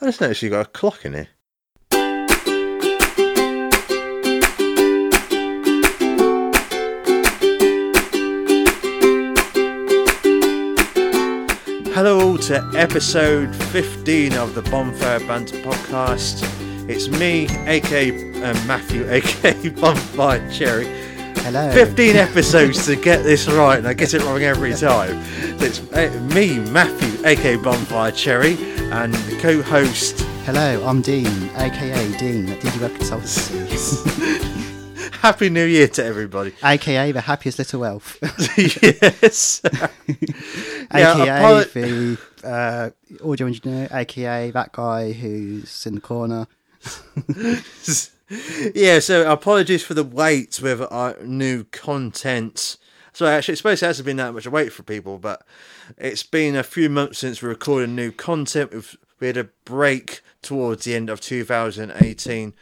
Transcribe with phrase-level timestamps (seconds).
[0.00, 1.28] I just noticed you got a clock in here.
[11.92, 16.44] Hello to episode 15 of the Bonfire Banter podcast.
[16.88, 18.10] It's me, aka
[18.40, 20.86] uh, Matthew, aka Bonfire Cherry.
[21.38, 21.72] Hello.
[21.72, 25.24] 15 episodes to get this right, and I get it wrong every time.
[25.58, 30.20] So it's uh, me, Matthew, aka Bonfire Cherry, and the co host.
[30.44, 33.58] Hello, I'm Dene, aka Dene at DD Web Consultancy,
[35.20, 36.54] Happy New Year to everybody.
[36.62, 38.18] aka the happiest little elf,
[38.56, 39.60] yes.
[40.90, 42.90] Yeah, aka apolo- the uh,
[43.30, 46.46] audio engineer, aka that guy who's in the corner.
[48.74, 52.78] yeah, so apologies for the wait with our new content.
[53.12, 55.46] So actually, it's supposed to hasn't been that much a wait for people, but
[55.96, 58.72] it's been a few months since we recorded new content.
[58.72, 62.54] We've, we had a break towards the end of 2018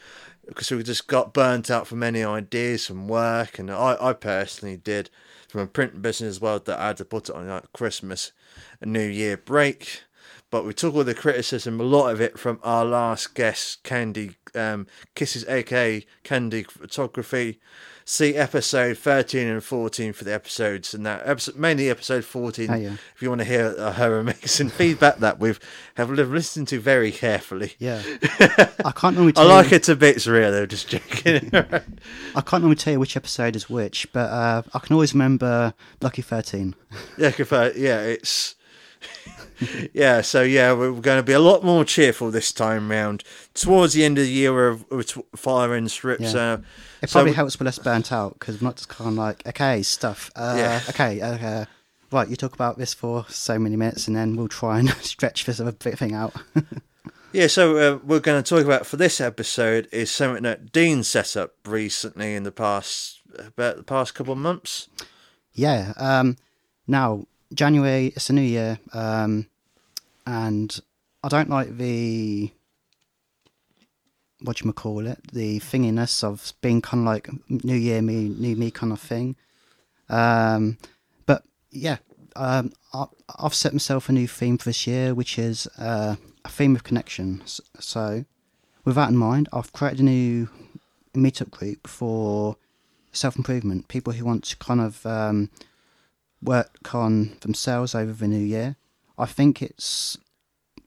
[0.46, 4.76] because we just got burnt out from many ideas from work, and I, I personally
[4.76, 5.10] did
[5.48, 8.32] from a print business as well that I had to put it on like Christmas
[8.80, 10.02] and New Year break.
[10.50, 14.36] But we took all the criticism, a lot of it from our last guest, Candy
[14.54, 17.60] um, Kisses, aka Candy Photography.
[18.08, 22.70] See episode 13 and 14 for the episodes, and that episode, mainly episode 14.
[22.70, 22.92] Oh, yeah.
[23.16, 25.58] If you want to hear uh, her amazing feedback that we've
[25.96, 27.72] have listened to very carefully.
[27.80, 28.00] Yeah,
[28.84, 30.68] I can't normally I like you, it to bits, really.
[30.68, 31.50] Just joking.
[31.52, 35.74] I can't normally tell you which episode is which, but uh, I can always remember
[36.00, 36.76] Lucky Thirteen.
[37.18, 38.54] yeah, if yeah, it's
[39.92, 40.20] yeah.
[40.20, 43.24] So yeah, we're going to be a lot more cheerful this time round.
[43.54, 45.04] Towards the end of the year, we're, we're
[45.34, 46.34] firing strips.
[46.34, 46.52] Yeah.
[46.52, 46.56] Uh,
[47.02, 49.46] It so probably helps with less burnt out because we're not just kind of like,
[49.46, 50.30] okay, stuff.
[50.36, 50.80] Uh, Yeah.
[50.90, 51.64] Okay, uh,
[52.12, 55.44] right, you talk about this for so many minutes, and then we'll try and stretch
[55.44, 56.34] this other thing out.
[57.32, 61.02] Yeah, so uh, we're going to talk about for this episode is something that Dene
[61.04, 64.88] set up recently in the past about the past couple of months.
[65.52, 65.92] Yeah.
[65.98, 66.38] Um,
[66.86, 69.46] now January, it's a new year, um,
[70.26, 70.80] and
[71.22, 72.50] I don't like the
[74.40, 78.54] what you call it, the thinginess of being kind of like New Year, me, new
[78.56, 79.36] me kind of thing.
[80.08, 80.78] Um,
[81.24, 81.98] but yeah,
[82.36, 83.06] um, I,
[83.38, 86.84] I've set myself a new theme for this year, which is uh, a theme of
[86.84, 87.42] connection.
[87.46, 88.24] So,
[88.84, 90.48] with that in mind, I've created a new
[91.14, 92.56] meetup group for
[93.12, 95.50] self improvement, people who want to kind of um,
[96.42, 98.76] work on themselves over the new year.
[99.18, 100.18] I think it's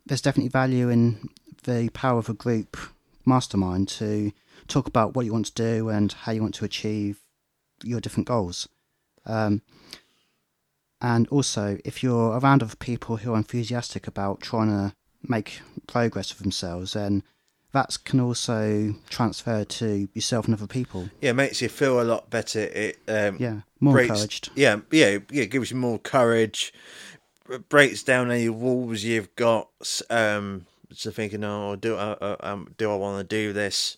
[0.05, 1.29] there's definitely value in
[1.63, 2.77] the power of a group
[3.25, 4.31] mastermind to
[4.67, 7.21] talk about what you want to do and how you want to achieve
[7.83, 8.67] your different goals.
[9.25, 9.61] Um,
[11.01, 14.93] and also, if you're around other people who are enthusiastic about trying to
[15.23, 17.23] make progress with themselves, then
[17.72, 21.09] that can also transfer to yourself and other people.
[21.22, 22.59] Yeah, it makes you feel a lot better.
[22.62, 24.50] It um, Yeah, more breaks- encouraged.
[24.56, 25.44] Yeah, yeah, yeah.
[25.44, 26.74] It gives you more courage.
[27.69, 29.69] Breaks down any walls you've got.
[30.09, 30.66] Um,
[31.00, 33.96] to thinking, oh, do I, uh, um, do I want to do this?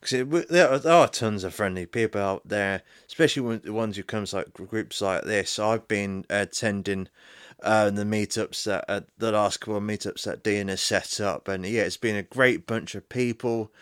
[0.00, 3.96] Because there, are- there are tons of friendly people out there, especially when, the ones
[3.98, 5.58] who comes like groups like this.
[5.58, 7.08] I've been attending
[7.62, 11.48] uh, the meetups that uh, the last couple of meetups that Dene has set up,
[11.48, 13.72] and yeah, it's been a great bunch of people,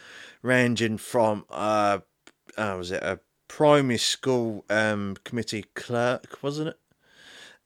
[0.43, 1.99] ranging from uh,
[2.57, 6.79] uh was it a primary school um committee clerk, wasn't it?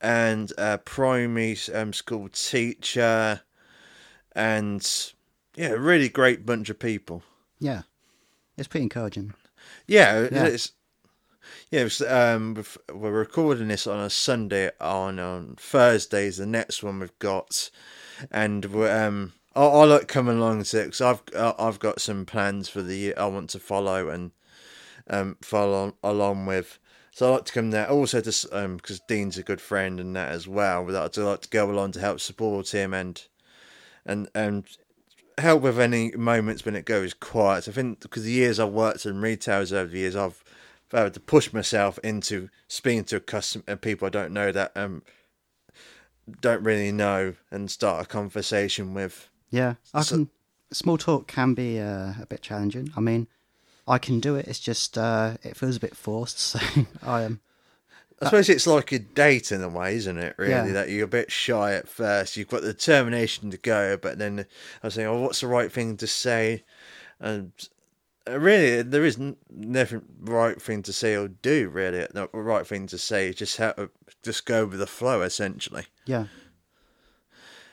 [0.00, 3.42] And a primary um school teacher,
[4.34, 5.12] and
[5.56, 7.22] yeah, a really great bunch of people.
[7.58, 7.82] Yeah,
[8.56, 9.34] it's pretty encouraging.
[9.86, 10.46] Yeah, Yeah.
[10.46, 10.72] it's
[11.72, 11.81] yeah.
[11.81, 12.62] It's, um,
[12.93, 14.71] we're recording this on a Sunday.
[14.78, 17.71] On on Thursdays, the next one we've got,
[18.31, 22.69] and we're, um, I, I like coming along to it I've I've got some plans
[22.69, 24.33] for the year I want to follow and
[25.09, 26.78] um follow along with.
[27.10, 27.89] So I like to come there.
[27.89, 30.84] Also, just um, because Dene's a good friend and that as well.
[30.84, 33.22] But I'd like to go along to help support him and
[34.04, 34.66] and and
[35.39, 37.66] help with any moments when it goes quiet.
[37.66, 40.45] I think because the years I've worked in retails over the years, I've
[41.00, 44.72] had to push myself into speaking to a custom and people I don't know that
[44.77, 45.03] um
[46.41, 49.28] don't really know and start a conversation with.
[49.50, 50.30] Yeah, I So- can.
[50.72, 52.92] Small talk can be uh, a bit challenging.
[52.97, 53.27] I mean,
[53.86, 54.48] I can do it.
[54.48, 56.39] It's just uh, it feels a bit forced.
[56.56, 56.60] So
[57.03, 57.41] I am.
[58.22, 60.34] I suppose it's like a date in a way, isn't it?
[60.39, 60.72] Really, Yeah.
[60.72, 62.36] that you're a bit shy at first.
[62.39, 64.47] You've got the determination to go, but then
[64.83, 66.62] I was saying, "Oh, what's the right thing to say?"
[67.21, 67.65] And uh,
[68.28, 69.19] really, there is
[69.51, 71.69] nothing right thing to say or do.
[71.69, 73.74] Really, the right thing to say is just how
[74.22, 75.86] just go with the flow, essentially.
[76.07, 76.27] Yeah,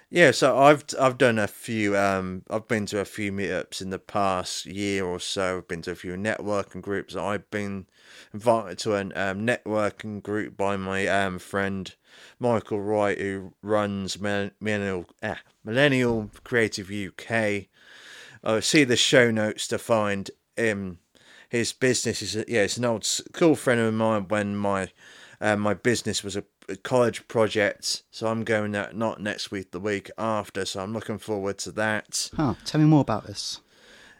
[0.09, 1.95] Yeah, so I've I've done a few.
[1.95, 5.57] Um, I've been to a few meetups in the past year or so.
[5.57, 7.15] I've been to a few networking groups.
[7.15, 7.85] I've been
[8.33, 11.93] invited to a um, networking group by my um friend
[12.39, 17.67] Michael Wright, who runs Millennial ah, Millennial Creative UK.
[18.43, 20.99] I see the show notes to find him.
[21.49, 24.27] His business is yeah, it's an old cool friend of mine.
[24.27, 24.91] When my
[25.41, 26.43] uh, my business was a
[26.83, 30.65] college project, so I'm going that not next week, the week after.
[30.65, 32.29] So I'm looking forward to that.
[32.37, 33.61] Oh, tell me more about this.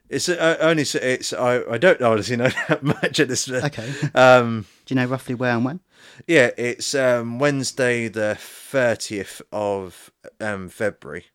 [0.09, 3.47] It's uh, only it's I I don't honestly know that much at this.
[3.47, 3.93] Okay.
[4.15, 5.79] Um, Do you know roughly where and when?
[6.25, 11.25] Yeah, it's um, Wednesday the thirtieth of um, February.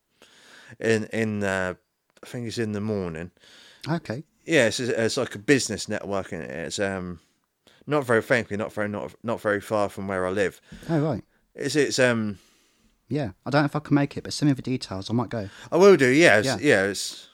[0.81, 1.75] In in uh,
[2.23, 3.31] I think it's in the morning.
[3.89, 4.25] Okay.
[4.45, 6.41] Yeah, it's, it's like a business networking.
[6.41, 7.21] It's um
[7.87, 10.61] not very frankly, not very not not very far from where I live.
[10.89, 11.25] Oh right.
[11.55, 12.39] It's it's um.
[13.09, 15.11] Yeah, I don't know if I can make it, but send me the details.
[15.11, 15.49] I might go.
[15.71, 16.09] I will do.
[16.09, 16.57] Yeah, it's, Yeah.
[16.61, 16.83] yeah.
[16.85, 17.29] It's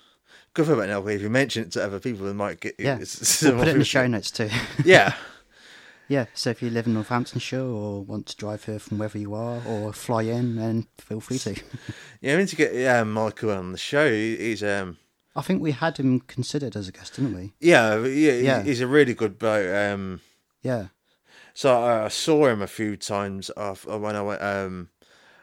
[0.52, 1.06] good for now.
[1.06, 2.74] If you mention it to other people, it might get.
[2.78, 4.50] Yeah, it's- we'll put it in the show notes too.
[4.84, 5.14] Yeah,
[6.08, 9.32] yeah, so if you live in Northamptonshire or want to drive here from wherever you
[9.34, 11.54] are or fly in, then feel free to.
[12.20, 12.34] yeah.
[12.34, 14.10] I mean to get um, Michael on the show.
[14.10, 14.98] He's um.
[15.40, 17.54] I think we had him considered as a guest, didn't we?
[17.60, 18.62] Yeah, yeah, Yeah.
[18.62, 19.74] He's a really good bloke.
[19.74, 20.20] Um,
[20.60, 20.88] Yeah.
[21.54, 24.42] so I, saw him a few times off when I went.
[24.42, 24.90] Um,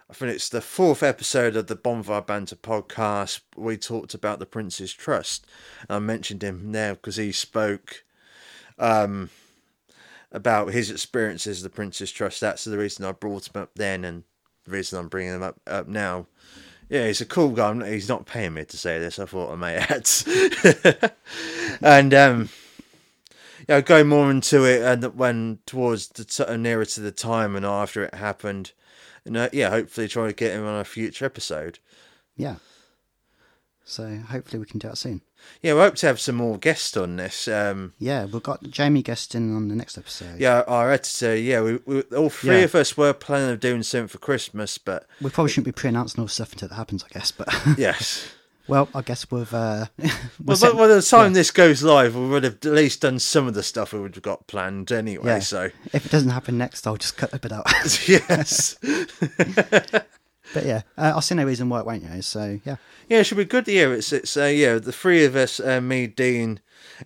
[0.08, 3.40] I think it's the fourth episode of the Bonfire Banter podcast.
[3.56, 5.48] We talked about the Prince's Trust.
[5.90, 8.04] I mentioned him now because he spoke
[8.78, 9.32] um,
[10.32, 12.40] about his experiences of the Prince's Trust.
[12.40, 14.26] That's the reason I brought him up then, and
[14.66, 16.28] the reason I'm bringing him up, up now.
[16.90, 17.92] Yeah, he's a cool guy.
[17.92, 19.20] He's not paying me to say this.
[19.20, 20.10] I thought I may add.
[21.82, 22.50] and um,
[23.68, 27.66] yeah, go more into it, and when towards the t- nearer to the time and
[27.66, 28.72] after it happened,
[29.36, 31.80] uh, yeah, hopefully try to get him on a future episode.
[32.38, 32.56] Yeah.
[33.90, 35.22] So hopefully we can do that soon.
[35.62, 37.48] Yeah, we hope to have some more guests on this.
[37.48, 40.42] Um, Yeah, we've got Jamie guesting on the next episode.
[40.42, 41.38] yeah, our editor.
[41.38, 42.64] Yeah, we, we all three Yeah.
[42.66, 46.20] of us were planning of doing something for Christmas, but We probably shouldn't be pre-announcing
[46.22, 47.32] all stuff until that happens, I guess.
[47.32, 47.48] But
[47.78, 48.28] yes.
[48.68, 49.54] well, I guess we've.
[49.54, 50.10] Uh, we'll
[50.44, 53.48] Well, set- by, the time this goes live, we would have at least done some
[53.48, 55.26] of the stuff we would have got planned anyway.
[55.28, 55.40] Yeah.
[55.40, 57.66] So if it doesn't happen next, I'll just cut a bit out.
[58.10, 58.76] yes,
[60.54, 62.04] but yeah, uh, I'll see no reason why it won't.
[62.04, 62.78] You know, so yeah,
[63.10, 63.68] yeah, it should be good.
[63.68, 66.60] Yeah, it's it's uh, yeah, the three of us, uh, me, Dene,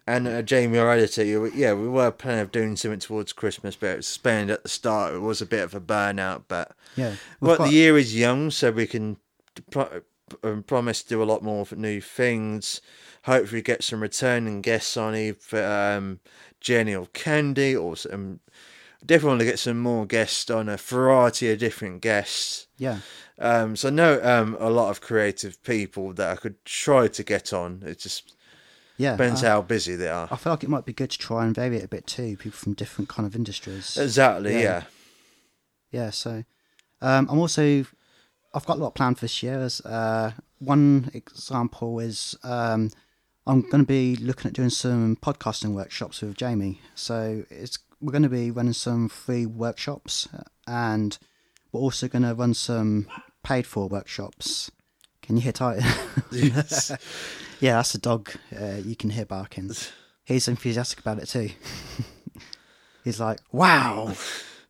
[0.07, 1.23] and uh, Jamie, our editor.
[1.23, 4.69] Yeah, we- were planning of doing something towards Christmas, but it was suspended at the
[4.69, 5.13] start.
[5.15, 7.15] It was a bit of a burnout, but yeah.
[7.41, 9.17] Got- the year is young, so we can
[9.69, 10.01] pro-
[10.43, 12.79] um, promise to do a lot more new things.
[13.25, 15.65] Hopefully, get some returning guests on either
[15.97, 16.19] um,
[16.59, 18.39] Jenny or Candy, or some.
[19.05, 22.67] Definitely want to get some more guests on a variety of different guests.
[22.77, 22.99] yeah,
[23.39, 27.23] Um, so I know um, a lot of creative people that I could try to
[27.23, 27.81] get on.
[27.85, 28.35] It just
[28.97, 29.11] yeah.
[29.13, 30.27] depends uh, how busy they are.
[30.29, 32.37] I feel like it might be good to try and vary it a bit too.
[32.37, 33.97] People from different kind of industries.
[33.97, 34.59] Exactly, Yeah.
[34.59, 34.83] yeah.
[35.91, 36.45] Yeah, so
[37.01, 37.85] um, I'm also
[38.53, 39.59] I've got a lot planned for this year.
[39.59, 42.91] As, uh, one example is um,
[43.47, 46.79] I'm going to be looking at doing some podcasting workshops with Jamie.
[46.95, 50.27] So it's we're going to be running some free workshops,
[50.67, 51.17] and
[51.71, 53.07] we're also going to run some
[53.43, 54.71] paid for workshops.
[55.21, 55.83] Can you hear Titan?
[56.31, 56.91] Yes.
[57.59, 58.31] yeah, that's a dog.
[58.59, 59.71] Uh, you can hear barking.
[60.25, 61.51] He's enthusiastic about it too.
[63.03, 64.13] He's like, "Wow,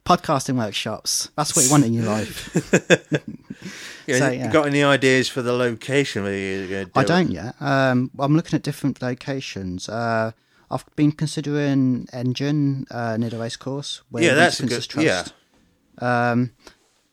[0.06, 1.29] podcasting workshops.
[1.36, 3.17] That's what you want in your life."
[4.08, 7.03] Yeah, So, you got any ideas for the location where you're going to do I
[7.03, 7.56] don't yet.
[7.60, 9.88] Um, I'm looking at different locations.
[9.88, 10.32] Uh,
[10.72, 14.01] I've been considering Engine uh, near the race course.
[14.10, 14.88] Where Yeah, that's a good.
[14.96, 15.25] Yeah,
[15.98, 16.51] Um,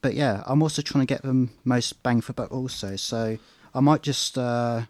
[0.00, 2.94] but yeah, I'm also trying to get the most bang for buck also.
[2.96, 3.38] So
[3.74, 4.82] I might just uh,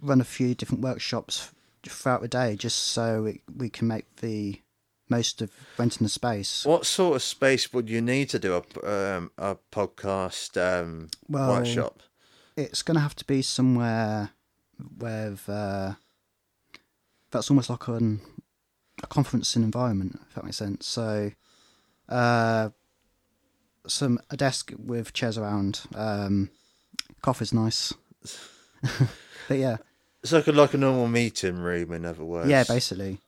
[0.00, 1.50] run a few different workshops
[1.86, 4.60] throughout the day, just so it, we can make the
[5.10, 6.64] most of renting the space.
[6.64, 11.50] What sort of space would you need to do a um, a podcast um, Well,
[11.50, 12.02] workshop?
[12.56, 14.30] It's going to have to be somewhere
[14.98, 15.94] with uh,
[17.30, 18.20] that's almost like an,
[19.02, 20.86] a conferencing environment, if that makes sense.
[20.86, 21.32] So,
[22.08, 22.70] uh,
[23.86, 25.80] some a desk with chairs around.
[25.94, 26.50] Um,
[27.22, 27.92] coffee's nice,
[29.48, 29.78] but yeah,
[30.22, 32.48] It's like a like a normal meeting room, in other words.
[32.50, 33.18] yeah, basically,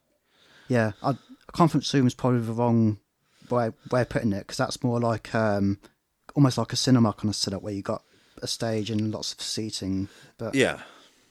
[0.69, 0.93] yeah.
[1.03, 1.11] I,
[1.49, 2.99] a conference room is probably the wrong
[3.51, 5.79] way way of putting it because that's more like um,
[6.35, 8.03] almost like a cinema kind of setup where you got
[8.43, 10.09] a stage and lots of seating.
[10.39, 10.81] But Yeah,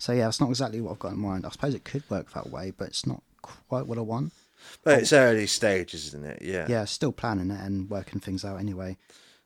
[0.01, 1.46] So yeah, it's not exactly what I've got in mind.
[1.46, 4.34] I suppose it could work that way, but it's not quite what I want.
[4.84, 6.41] but it's early stages, isn't it?
[6.41, 6.65] Yeah.
[6.67, 8.98] Yeah, still planning it and working things out anyway.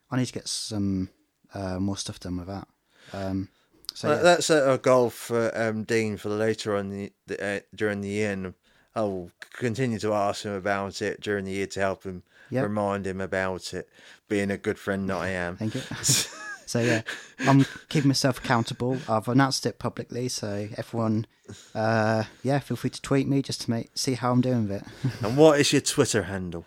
[0.09, 1.09] I need to get some
[1.53, 2.69] uh, more stuff done with that.
[3.11, 3.49] Um,
[3.93, 4.21] so yeah.
[4.21, 8.07] That's a, goal for um, Dene for the later on the, the uh, during the
[8.07, 8.53] year.
[8.95, 12.61] I'll continue to ask him about it during the year to help him Yeah.
[12.61, 13.89] remind him about it.
[14.29, 15.57] Being a good friend that I am.
[15.57, 15.81] Thank you.
[16.65, 17.01] so yeah,
[17.39, 18.97] I'm keeping myself accountable.
[19.07, 21.27] I've announced it publicly, so everyone,
[21.73, 24.81] uh, yeah, feel free to tweet me just to make see how I'm doing with
[24.81, 24.83] it.
[25.23, 26.65] and what is your Twitter handle?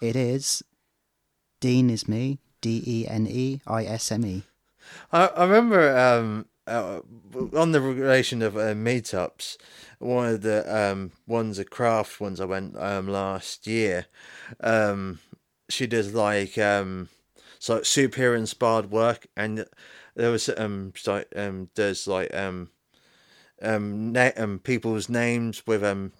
[0.00, 0.62] It is
[1.60, 4.42] Dene is me, D E N E I S M E.
[5.12, 7.00] I remember um, uh,
[7.56, 9.56] on the relation of uh, meetups,
[9.98, 14.06] one of the um, ones, the craft ones I went um, last year,
[14.60, 15.20] um,
[15.68, 17.08] she does like um,
[17.62, 19.64] so like superhero inspired work, and
[20.16, 22.70] there was um, so, um does like um
[23.62, 26.10] um, na- um people's names with um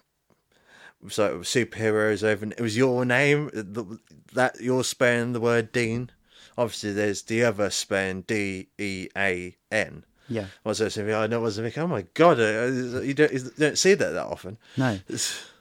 [1.09, 3.99] so superheroes over it was your name th-
[4.33, 6.09] that you're spelling the word dene.
[6.57, 11.87] Obviously there's the other spelling d-e-a-n Yeah, was there something i know was thinking oh
[11.87, 12.67] my god uh,
[13.01, 14.57] you don't, you don't see that that often.
[14.77, 14.97] No,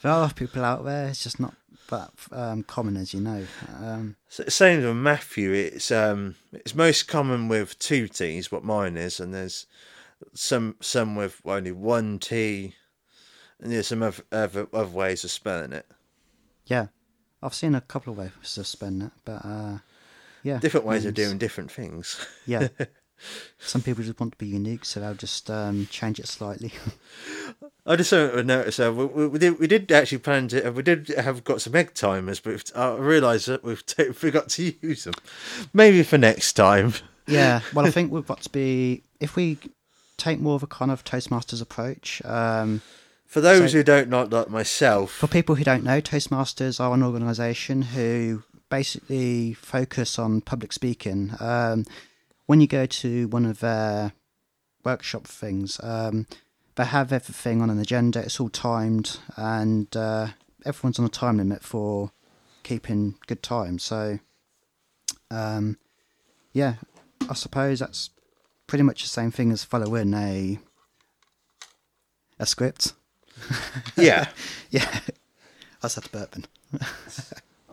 [0.02, 1.08] there are people out there.
[1.08, 1.54] It's just not
[1.92, 3.46] that um, common, as you know.
[3.80, 5.52] Um, So, same with Matthew.
[5.52, 9.66] It's um, it's most common with two T's, what mine is, and there's
[10.34, 12.74] some some with only one T,
[13.60, 15.86] and there's some other other, other ways of spelling it.
[16.66, 16.86] yeah,
[17.42, 19.78] I've seen a couple of ways of spelling it, but uh,
[20.42, 22.26] yeah, Different ways of doing different things.
[22.46, 22.68] Yeah.
[23.58, 26.72] Some people just want to be unique, so they'll just um, change it slightly.
[27.86, 30.70] I just uh, noticed uh, we, we, we did we did actually plan to uh,
[30.72, 34.74] we did have got some egg timers, but I realised that we've t- forgot to
[34.80, 35.14] use them.
[35.72, 36.94] Maybe for next time.
[37.26, 39.58] yeah, well, I think we've got to be if we
[40.16, 42.22] take more of a kind of Toastmasters approach.
[42.24, 42.82] Um,
[43.26, 46.92] For those So- who don't know, like myself, for people who don't know, Toastmasters are
[46.94, 51.34] an organisation who basically focus on public speaking.
[51.40, 51.84] Um,
[52.52, 54.12] when you go to one of their
[54.84, 56.26] workshop things, um,
[56.74, 58.20] they have everything on an agenda.
[58.20, 60.26] It's all timed, and uh,
[60.66, 62.12] everyone's on a time limit for
[62.62, 63.78] keeping good time.
[63.78, 64.18] So,
[65.30, 65.78] um,
[66.52, 66.74] yeah,
[67.26, 68.10] I suppose that's
[68.66, 70.58] pretty much the same thing as following a
[72.38, 72.92] a script.
[73.96, 74.28] yeah.
[74.70, 75.00] Yeah,
[75.80, 76.46] I just had to burp then.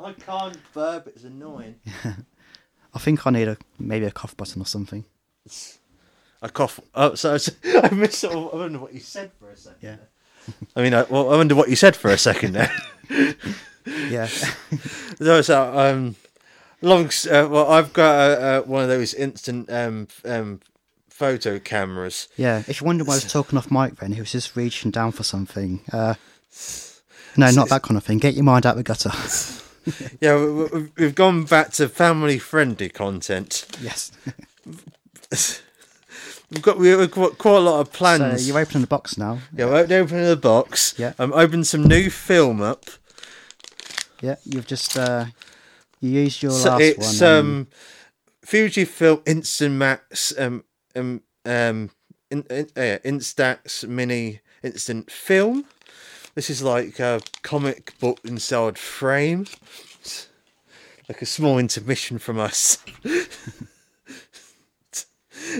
[0.01, 1.07] I can't burp.
[1.07, 1.75] It's annoying.
[2.99, 5.05] I think I need a maybe a cough button or something.
[6.41, 6.81] A cough.
[6.93, 8.25] Oh, so I missed.
[8.25, 9.79] I wonder what you said for a second.
[9.81, 9.95] Yeah.
[10.75, 12.71] I mean, I, well, I wonder what you said for a second there.
[14.11, 14.27] Yeah,
[15.17, 16.15] so, so um,
[16.81, 17.05] long.
[17.05, 20.59] Uh, well, I've got uh, uh, one of those instant um um
[21.09, 22.27] photo cameras.
[22.35, 22.61] yeah.
[22.67, 25.11] If you wonder why I was talking off mic, then he was just reaching down
[25.11, 25.81] for something.
[25.91, 26.15] Uh,
[27.35, 28.19] no, not that kind of thing.
[28.19, 29.11] Get your mind out the gutter.
[30.21, 33.65] Yeah, we, we- we've gone back to family friendly content.
[33.81, 34.11] yes.
[36.51, 38.47] We've got we've got quite a lot of So plans.
[38.47, 39.37] you're opening the box now.
[39.55, 40.95] yeah, we're opening the box.
[40.97, 41.13] Yeah.
[41.19, 42.85] I'm opening some new film up.
[44.19, 45.25] Yeah, you've just uh,
[45.99, 47.29] you used your So last it's one.
[47.31, 47.67] um,
[48.43, 50.63] Fujifilm Instamax um
[50.95, 51.91] um um
[52.31, 55.65] in, in, uh, Instax Mini Instant Film.
[56.39, 59.45] This is like a comic book inside frame.
[61.09, 62.77] Like a small intermission from us.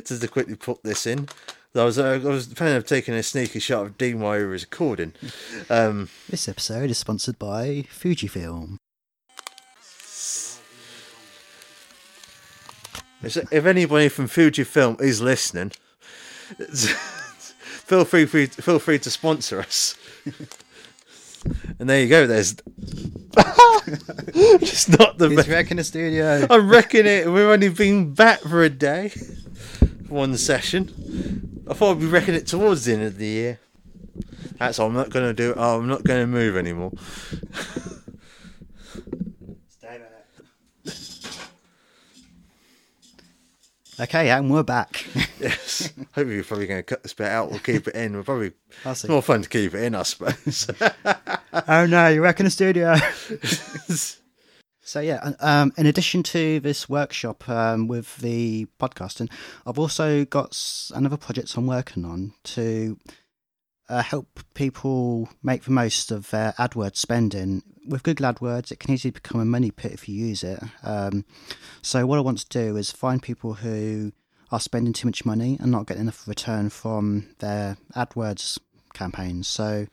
[0.05, 1.27] Just to quickly put this in.
[1.75, 4.45] I was uh, I was planning of taking a sneaky shot of Dene while he
[4.45, 5.11] was recording.
[5.69, 8.77] Um, this episode is sponsored by Fujifilm.
[13.21, 15.73] If if anybody from Fujifilm is listening,
[16.57, 19.97] feel free, free feel free to sponsor us.
[21.79, 22.27] and there you go.
[22.27, 22.53] There's
[24.59, 26.47] just not the He's wrecking the studio.
[26.49, 27.27] I reckon it.
[27.27, 29.09] We've only been back for a day,
[30.07, 31.63] one session.
[31.69, 33.59] I thought I'd be wrecking it towards the end of the year.
[34.57, 34.87] That's all.
[34.87, 35.53] I'm not going to do.
[35.55, 36.91] Oh, I'm not going to move anymore.
[43.99, 45.05] Okay, and we're back.
[45.39, 45.93] Yes.
[45.97, 48.13] Hopefully, you're probably going to cut this bit out or keep it in.
[48.13, 48.51] We're probably
[48.83, 50.69] it's more fun to keep it in, I suppose.
[51.69, 52.95] oh no, you're wrecking the studio.
[54.81, 59.31] So yeah, um, in addition to this workshop um, with the podcasting,
[59.63, 60.59] I've also got
[60.95, 62.97] another project I'm working on to
[63.89, 67.63] uh, help people make the most of their AdWords spending.
[67.87, 70.61] With Google AdWords, it can easily become a money pit if you use it.
[70.83, 71.25] Um,
[71.81, 74.11] so what I want to do is find people who
[74.51, 78.59] are spending too much money and not getting enough return from their AdWords
[78.93, 79.47] campaigns.
[79.47, 79.87] So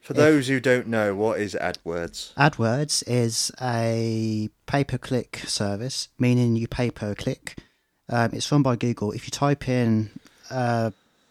[0.00, 2.34] For those who don't know, what is AdWords?
[2.34, 7.58] AdWords is a pay per click service, meaning you pay per click.
[8.08, 9.12] Um, it's run by Google.
[9.12, 10.10] If you type in
[10.50, 10.90] uh,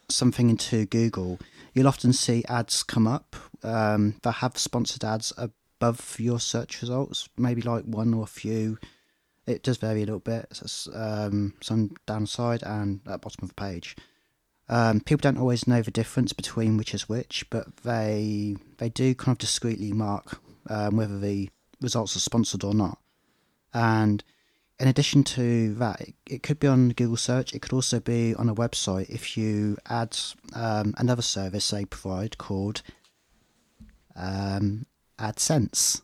[0.09, 1.39] something into Google,
[1.73, 7.29] you'll often see ads come up um, that have sponsored ads above your search results,
[7.37, 8.77] maybe like one or a few.
[9.47, 10.47] It does vary a little bit.
[10.51, 13.95] So um, some downside and at bottom of the page.
[14.69, 19.13] Um, people don't always know the difference between which is which, but they they do
[19.13, 21.49] kind of discreetly mark um, whether the
[21.81, 22.99] results are sponsored or not.
[23.73, 24.23] And
[24.81, 27.53] in addition to that, it, it, could be on Google search.
[27.53, 30.17] It could also be on a website if you add
[30.55, 32.81] um, another service they provide called
[34.15, 34.87] um,
[35.19, 36.01] AdSense.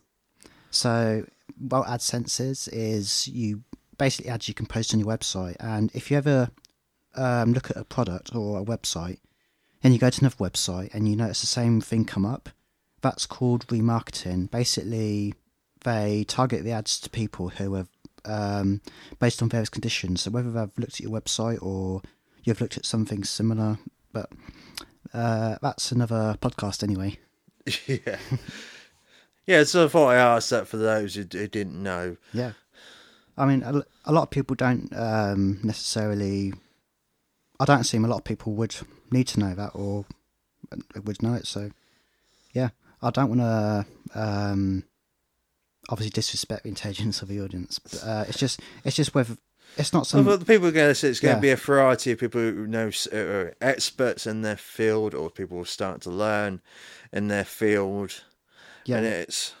[0.70, 1.26] So,
[1.58, 3.64] what AdSense is is you
[3.98, 6.50] basically ads you can post on your website, and if you ever
[7.16, 9.18] um, look at a product or a website,
[9.82, 12.48] and you go to another website and you notice the same thing come up,
[13.00, 14.48] that's called remarketing.
[14.48, 15.34] Basically,
[15.82, 17.88] they target the ads to people who have
[18.28, 18.80] um,
[19.18, 20.22] based on various conditions.
[20.22, 22.02] So whether they've looked at your website or
[22.44, 23.78] you've looked at something similar,
[24.12, 24.30] but
[25.12, 27.18] uh, that's another podcast anyway.
[27.86, 28.18] yeah.
[29.46, 32.18] Yeah, so I thought I asked that for those who, who didn't know.
[32.34, 32.52] Yeah.
[33.38, 36.52] I mean, a, a lot of people don't um, necessarily.
[37.58, 38.76] I don't assume a lot of people would
[39.10, 40.04] need to know that or
[41.02, 41.46] would know it.
[41.46, 41.70] So,
[42.52, 42.70] yeah,
[43.00, 43.86] I don't want to
[44.20, 44.84] um,
[45.88, 47.78] obviously disrespect the intelligence of the audience.
[47.78, 49.36] But, uh, it's just it's just whether
[49.76, 50.24] it's not some.
[50.24, 51.36] Well, the people are going to say it's going yeah.
[51.36, 55.58] to be a variety of people who know uh, experts in their field, or people
[55.58, 56.60] will start to learn
[57.12, 58.24] in their field.
[58.84, 59.54] Yeah, and it's.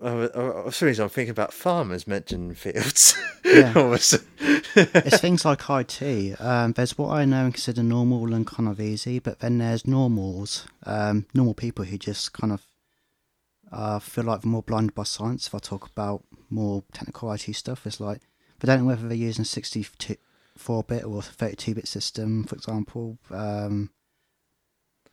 [0.00, 3.18] Oh, for some reason, I'm thinking about farmers mentioning fields.
[3.44, 3.72] Yeah.
[4.76, 6.40] it's things like IT.
[6.40, 9.88] Um, there's what I know and consider normal and kind of easy, but then there's
[9.88, 12.64] normals, um, normal people who just kind of
[13.72, 17.52] uh, feel like they're more blinded by science if I talk about more technical IT
[17.54, 17.86] stuff.
[17.86, 18.20] It's like,
[18.62, 23.18] I don't know whether they're using 64 bit or 32 bit system, for example.
[23.30, 23.90] Um,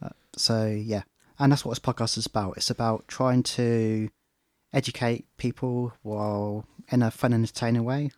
[0.01, 1.03] uh, so, yeah.
[1.37, 2.57] And that's what this podcast is about.
[2.57, 4.09] It's about trying to
[4.73, 8.11] educate people while in a fun and entertaining way.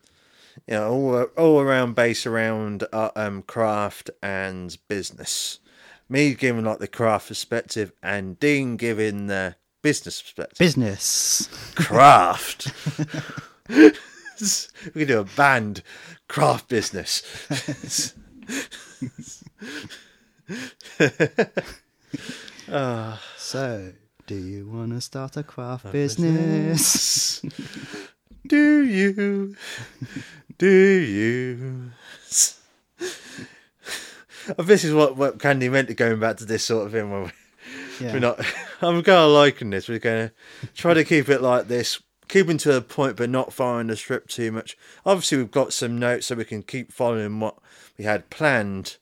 [0.66, 5.60] Yeah, all, all around base around uh, um, craft and business.
[6.08, 10.58] Me giving like the craft perspective, and Dene giving the business perspective.
[10.58, 11.48] Business.
[11.74, 12.72] Craft.
[13.68, 13.92] we
[14.94, 15.82] can do a band.
[16.28, 18.14] Craft business.
[22.68, 23.92] uh, so,
[24.26, 27.40] do you want to start a craft a business?
[27.40, 28.10] business?
[28.46, 29.56] do you?
[30.58, 31.90] Do you?
[34.58, 37.10] this is what, what Candy meant to going back to this sort of thing.
[37.10, 37.30] When we,
[38.00, 38.12] yeah.
[38.12, 38.38] We're not.
[38.82, 39.88] I'm kind of liking this.
[39.88, 43.52] We're going to try to keep it like this, keeping to the point, but not
[43.52, 44.76] following the script too much.
[45.04, 47.56] Obviously, we've got some notes so we can keep following what
[47.96, 48.96] we had planned,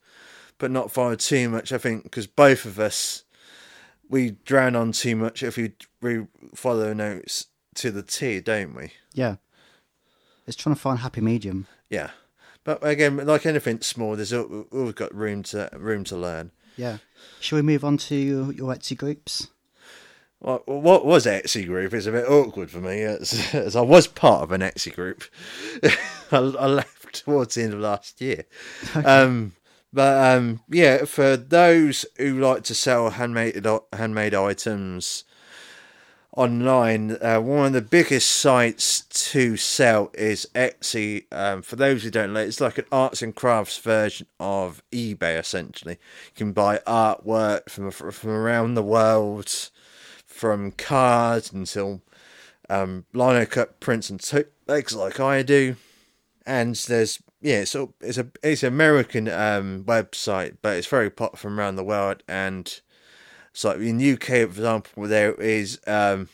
[0.59, 1.73] but not follow too much.
[1.73, 3.25] I think because both of us
[4.09, 8.93] we drown on too much if we, we follow notes to the T, don't we?
[9.13, 9.37] Yeah.
[10.47, 11.67] It's trying to find happy medium.
[11.91, 12.11] Yeah.
[12.65, 16.53] But again, like anything small, there's always got room to room to learn.
[16.77, 16.99] Yeah.
[17.41, 19.49] Shall we move on to your, your Etsy groups?
[20.41, 24.07] Well, what was Etsy group is a bit awkward for me, as, as I was
[24.07, 25.25] part of an Etsy group.
[26.31, 28.45] I, I, left towards the end of last year.
[28.95, 29.07] Okay.
[29.07, 29.53] Um,
[29.93, 35.25] but um, yeah, for those who like to sell handmade handmade items
[36.37, 41.25] online, uh, one of the biggest sites to sell is Etsy.
[41.33, 45.39] Um, for those who don't know, it's like an arts and crafts version of eBay.
[45.39, 49.71] Essentially, you can buy artwork from from around the world,
[50.27, 52.03] from cards until
[52.69, 55.77] um, lino cut prints and legs like I do.
[56.45, 61.39] And there's yeah, so it's a it's an American um, website, but it's very popular
[61.39, 62.81] from around the world and
[63.57, 66.29] so in UK, for example, there is um,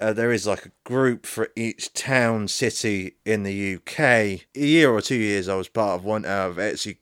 [0.00, 4.00] uh, there is like a group for each town, city in the UK.
[4.00, 6.96] A year or two years, I was part of one of Etsy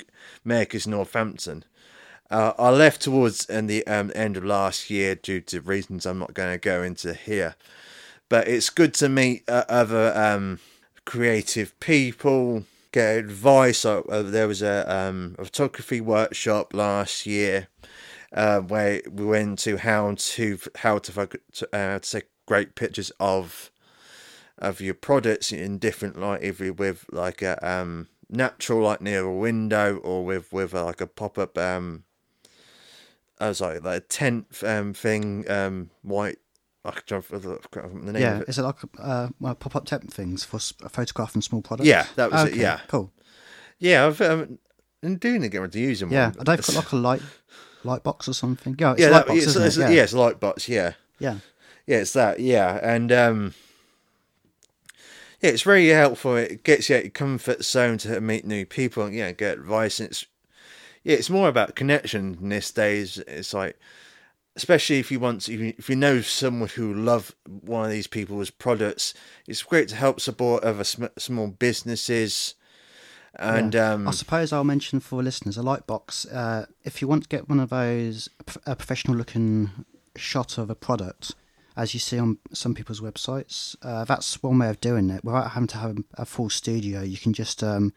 [0.44, 1.64] Makers Northampton.
[2.28, 6.18] Uh, I left towards in the um, end of last year due to reasons I'm
[6.18, 7.54] not going to go into here.
[8.28, 10.58] But it's good to meet uh, other um,
[11.04, 13.84] creative people, get advice.
[13.84, 17.68] Uh, there was a, um, a photography workshop last year
[18.34, 21.30] uh, where we went to how to how to,
[21.72, 23.70] uh, to take great pictures of
[24.58, 29.34] of your products in different light, either with like a um natural light near a
[29.34, 32.04] window or with with a, like a pop up um.
[33.40, 36.38] I was like like a tent um thing um white
[36.84, 37.58] I can't remember
[38.06, 41.34] the name yeah, is it like uh, well, pop up tent things for a photograph
[41.34, 41.88] and small products?
[41.88, 42.60] Yeah, that was okay, it.
[42.60, 43.10] Yeah, cool.
[43.78, 44.58] Yeah, I've um,
[45.02, 46.36] I'm doing to get around to using Yeah, one.
[46.40, 47.22] I don't got like a light
[47.84, 48.76] light box or something.
[48.78, 49.80] Yeah, it's yeah, light that, box, it's, it's, it?
[49.80, 49.88] Yeah.
[49.90, 50.68] yeah, it's light box.
[50.68, 51.38] Yeah, yeah.
[51.86, 52.40] yeah, it's that.
[52.40, 53.54] Yeah, and um,
[55.40, 56.36] yeah, it's very helpful.
[56.36, 60.00] It gets you out your comfort zone to meet new people and yeah, get advice.
[60.00, 60.26] And it's
[61.04, 63.18] yeah, it's more about connection these days.
[63.28, 63.78] It's like,
[64.56, 67.90] especially if you want, to, if you, if you know someone who love one of
[67.90, 69.12] these people's products,
[69.46, 72.54] it's great to help support other sm- small businesses.
[73.36, 76.26] And um, I suppose I'll mention for listeners a light box.
[76.26, 78.28] Uh, if you want to get one of those
[78.66, 79.70] a professional looking
[80.16, 81.34] shot of a product,
[81.76, 85.50] as you see on some people's websites, uh, that's one way of doing it without
[85.50, 87.02] having to have a full studio.
[87.02, 87.92] You can just um,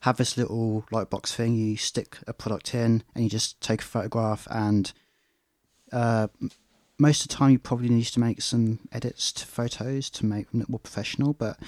[0.00, 1.54] have this little light box thing.
[1.54, 4.48] You stick a product in, and you just take a photograph.
[4.50, 4.92] And
[5.92, 6.26] uh,
[6.98, 10.50] most of the time, you probably need to make some edits to photos to make
[10.50, 11.32] them look more professional.
[11.32, 11.58] But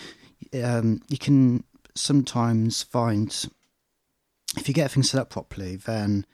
[0.61, 1.63] um, you can
[1.95, 3.47] sometimes find
[4.57, 6.27] if you get things set up properly, then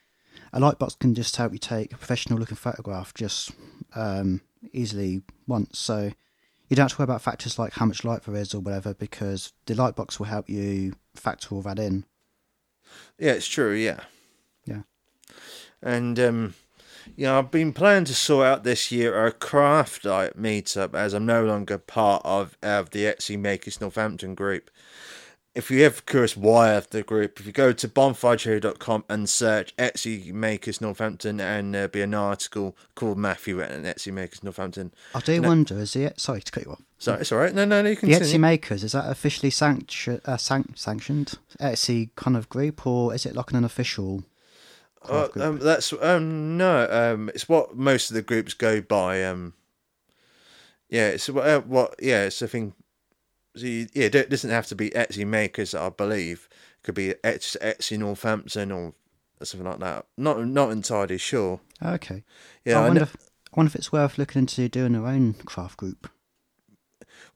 [0.53, 3.53] a light box can just help you take a professional looking photograph just
[3.95, 4.41] um,
[4.73, 5.79] easily once.
[5.79, 6.13] So
[6.69, 8.95] you don't have to worry about factors like how much light there is or whatever,
[8.95, 12.05] because the light box will help you factor all that in.
[13.19, 13.73] Yeah, it's true.
[13.73, 14.01] Yeah.
[14.65, 14.83] Yeah.
[15.83, 16.55] And um,
[17.27, 21.45] know, I've been planning to sort out this year a craft meetup as I'm no
[21.45, 24.71] longer part of of the Etsy Makers Northampton group.
[25.59, 29.75] If you ever curious why of the group, if you go to bonfirecherry.com and search
[29.77, 34.93] Etsy Makers Northampton, and there'll be an article called Matthew at Etsy Makers Northampton.
[35.17, 35.49] I do No.
[35.49, 36.83] wonder, is the sorry to cut you off.
[36.99, 37.53] Sorry, it's all right.
[37.53, 38.21] No, no, no, you can The.
[38.21, 43.27] Etsy makers is that officially sanction, uh, san- sanctioned Etsy kind of group, or is
[43.27, 44.23] it like an official
[45.09, 49.55] Uh, um, that's um no um it's what most of the groups go by um
[50.89, 52.75] yeah it's what uh, what yeah it's a thing
[53.59, 57.15] so you, yeah it doesn't have to be Etsy makers I believe it could be
[57.25, 58.95] Etsy, Etsy Northampton or
[59.43, 62.25] something like that not not entirely sure okay.
[62.65, 65.07] yeah I I wonder, know, if, I wonder if it's worth looking into doing our
[65.07, 66.11] own craft group.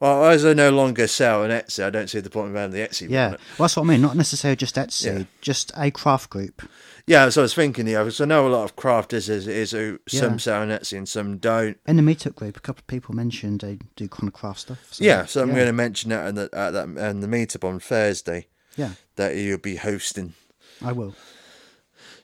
[0.02, 2.76] Well as I no longer sell an Etsy I don't see the point of having
[2.76, 4.00] the Etsy Yeah, well, that's what I mean.
[4.02, 5.24] Not necessarily just Etsy, Yeah.
[5.40, 6.62] just a craft group.
[7.06, 9.70] yeah so I was thinking yeah because I know a lot of crafters is, is
[9.72, 12.86] who some sell on Etsy and some don't In the meetup group, a couple of
[12.86, 14.88] people mentioned they do kind of craft stuff.
[14.92, 15.54] So, yeah so I'm yeah.
[15.54, 19.36] going to mention that at, the, at that and the meetup on Thursday Yeah, that
[19.36, 20.34] you'll be hosting
[20.84, 21.14] I will.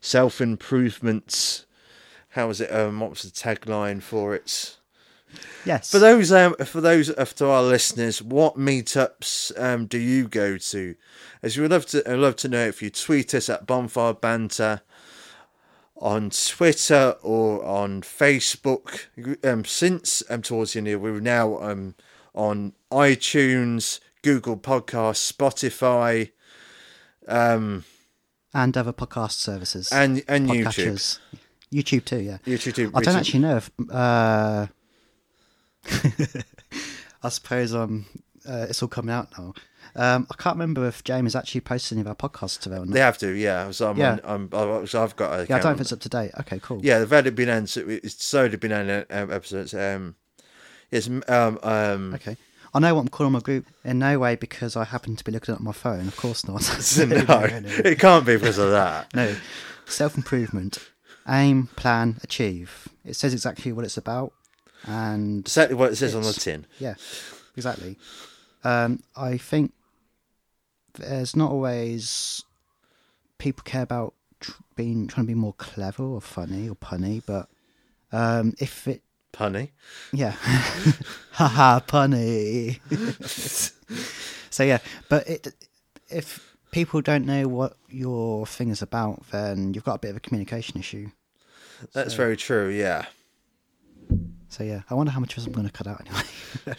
[0.00, 1.64] self improvements.
[2.30, 2.70] How was it?
[2.72, 4.76] Um, what was the tagline for it?
[5.64, 5.90] Yes.
[5.90, 10.56] For those, um, for those of to our listeners, what meetups um do you go
[10.58, 10.94] to?
[11.42, 14.14] As we would love to, I'd love to know if you tweet us at Bonfire
[14.14, 14.82] Banter
[15.96, 19.06] on Twitter or on Facebook.
[19.44, 21.94] Um, since um towards the end, of the year, we're now um
[22.34, 26.30] on iTunes, Google Podcasts, Spotify,
[27.26, 27.84] um,
[28.54, 29.90] and other podcast services.
[29.92, 31.18] and and YouTube.
[31.72, 32.38] YouTube too, yeah.
[32.46, 32.74] YouTube.
[32.74, 32.90] too.
[32.94, 33.70] I don't actually know if.
[33.90, 34.66] Uh,
[37.22, 38.06] I suppose um,
[38.48, 39.54] uh, it's all coming out now.
[39.96, 42.92] Um, I can't remember if James actually posted any of our podcasts today or not.
[42.94, 43.70] They have to, yeah.
[43.70, 44.18] So I'm, Yeah.
[44.22, 45.40] on, I'm, so I've got.
[45.40, 46.30] A yeah, I don't if it's up to date.
[46.40, 46.80] Okay, cool.
[46.82, 47.66] Yeah, they've already been on.
[47.66, 49.74] so It's slowly been on uh, um, episodes.
[49.74, 50.14] Um,
[50.90, 52.14] it's um um.
[52.14, 52.36] Okay.
[52.74, 55.32] I know what I'm calling my group in no way because I happen to be
[55.32, 56.06] looking at my phone.
[56.06, 56.60] Of course not.
[56.98, 59.12] no, it can't be because of that.
[59.14, 59.34] no.
[59.86, 60.90] Self improvement.
[61.26, 62.88] Aim, plan, achieve.
[63.04, 64.32] It says exactly what it's about.
[64.88, 66.66] And Exactly what it says on the tin.
[66.78, 66.94] Yeah,
[67.56, 67.98] exactly.
[68.64, 69.72] Um, I think
[70.94, 72.42] there's not always
[73.36, 77.48] people care about tr- being trying to be more clever or funny or punny, but
[78.12, 79.70] um, if it, Punny.
[80.12, 80.30] yeah,
[81.32, 82.80] haha, punny.
[84.50, 85.54] so yeah, but it,
[86.08, 90.16] if people don't know what your thing is about, then you've got a bit of
[90.16, 91.10] a communication issue.
[91.92, 92.68] That's very true.
[92.68, 93.04] Yeah.
[94.58, 96.22] So yeah, I wonder how much of this I'm going to cut out anyway.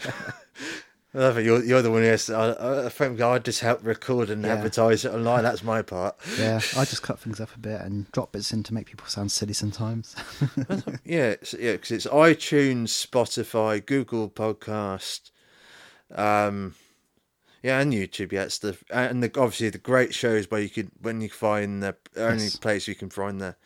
[1.14, 1.44] I love it.
[1.44, 2.28] You're, you're the one who has.
[2.30, 4.52] I, I think I just help record and Yeah.
[4.54, 5.42] advertise it online.
[5.42, 6.14] That's my part.
[6.38, 9.06] yeah, I just cut things up a bit and drop bits in to make people
[9.08, 10.14] sound silly sometimes.
[11.04, 15.30] Yeah, it's, yeah, because it's iTunes, Spotify, Google Podcast,
[16.14, 16.74] um,
[17.62, 18.32] yeah, and YouTube.
[18.32, 21.82] Yeah, it's the and the obviously the great shows where you could when you find
[21.82, 22.56] the only Yes.
[22.56, 23.56] place you can find the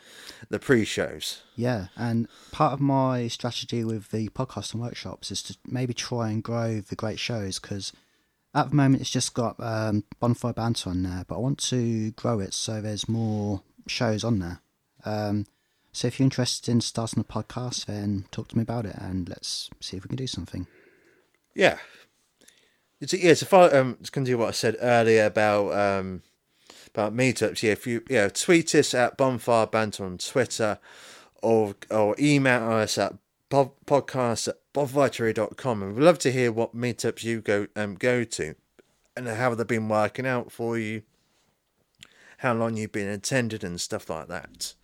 [0.48, 1.42] the pre-shows.
[1.56, 6.30] Yeah, and part of my strategy with the podcast and workshops is to maybe try
[6.30, 7.92] and grow the great shows because
[8.54, 12.10] at the moment it's just got um, Bonfire Banter on there, but I want to
[12.12, 14.60] grow it so there's more shows on there.
[15.04, 15.46] Um,
[15.92, 19.28] so if you're interested in starting a podcast, then talk to me about it and
[19.28, 20.66] let's see if we can do something.
[21.54, 21.78] Yeah,
[23.04, 23.34] it's yeah.
[23.34, 26.22] To follow, um, to continue what I said earlier about um,
[26.88, 30.78] about meetups, yeah, if you yeah, tweet us at Bonfire Banter on Twitter
[31.42, 33.14] or or email us at
[33.50, 38.56] podcast at bonfirecherry.com and we'd love to hear what meetups you go um go to
[39.16, 41.02] and how they've been working out for you,
[42.38, 44.74] how long you've been attended and stuff like that.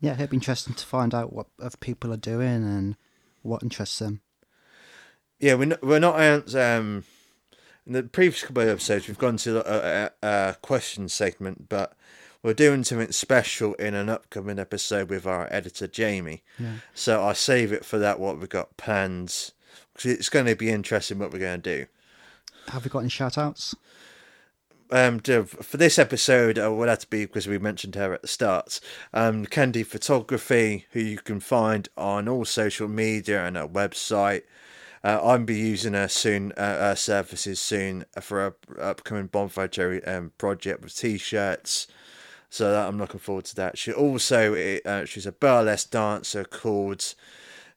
[0.00, 2.96] Yeah, it'd be interesting to find out what other people are doing and
[3.42, 4.20] what interests them.
[5.44, 7.04] Yeah, we're not, we're not um
[7.86, 11.92] in the previous couple of episodes we've gone to a, a, a question segment, but
[12.42, 16.42] we're doing something special in an upcoming episode with our editor Jamie.
[16.58, 16.76] Yeah.
[16.94, 18.18] So I save it for that.
[18.18, 19.52] What we've got plans
[19.92, 21.86] because it's going to be interesting what we're going to do.
[22.68, 23.74] Have we got any shout outs?
[24.90, 28.22] Um, to- for this episode, uh, will have to be because we mentioned her at
[28.22, 28.80] the start.
[29.12, 34.44] Um, Candy Photography, who you can find on all social media and her website.
[35.04, 40.02] Uh, I'll be using her soon, uh, her services soon for a upcoming Bonfire Cherry
[40.04, 41.86] um, project with t-shirts.
[42.48, 43.76] So that, I'm looking forward to that.
[43.76, 44.54] She also
[44.86, 47.14] uh, she's a burlesque dancer called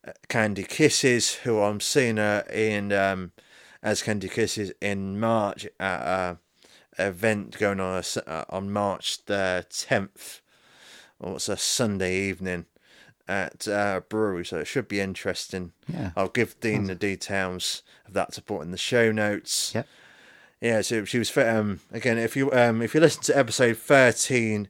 [0.07, 3.33] uh, Candy Kisses, who I'm seeing her in um,
[3.83, 6.37] as Candy Kisses in March at a
[6.97, 10.39] event going on uh, on March the 10th.
[11.19, 12.67] Or it's a Sunday evening
[13.27, 15.73] at uh, brewery, so it should be interesting.
[15.87, 16.11] Yeah.
[16.15, 19.73] I'll give Dene the details of that to put in the show notes.
[19.75, 19.87] Yep.
[20.59, 24.69] Yeah, so she was um again if you um if you listen to episode thirteen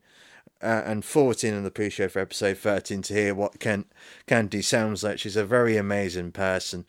[0.61, 3.85] uh, and fourteen on the pre-show for episode thirteen to hear what Ken
[4.25, 6.85] Candy sounds like, she's a very amazing person.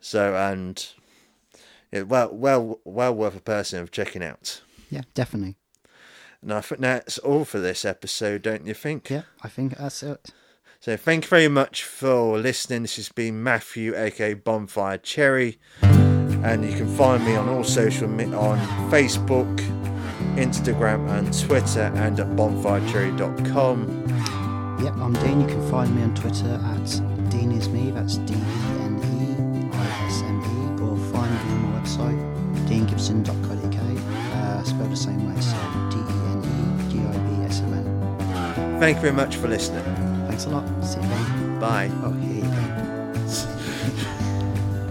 [0.00, 0.86] So and
[1.90, 4.62] yeah, well well well worth a person of checking out.
[4.90, 5.56] Yeah, definitely.
[6.40, 9.10] And I think that's all for this episode, don't you think?
[9.10, 10.30] Yeah, I think that's it.
[10.86, 12.82] So thank you very much for listening.
[12.82, 18.06] This has been Matthew, aka Bonfire Cherry, and you can find me on all social
[18.06, 18.56] me- on
[18.88, 19.58] Facebook,
[20.36, 24.78] Instagram, and Twitter, and at bonfirecherry.com.
[24.84, 25.40] Yep, I'm Dene.
[25.40, 27.90] You can find me on Twitter at Dene is me.
[27.90, 30.44] That's D E N E I S M E.
[30.84, 32.20] Or find me on my website,
[32.68, 33.80] denegibson.co.uk.
[34.36, 35.56] Uh, spelled the same way, so
[35.90, 36.48] D E N E
[36.92, 37.84] G I B S O N.
[38.78, 40.05] Thank you very much for listening.
[40.36, 40.84] Thanks a lot.
[40.84, 41.58] See you again.
[41.58, 41.90] Bye.
[42.04, 42.48] Oh, here you go.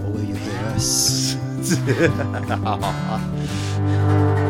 [0.07, 1.35] or will you hear us?